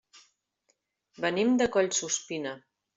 [1.27, 2.61] Venim de Collsuspina.